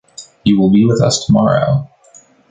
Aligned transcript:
He 0.43 0.57
will 0.57 0.71
be 0.73 0.83
with 0.83 0.99
us 0.99 1.23
tomorrow. 1.27 1.87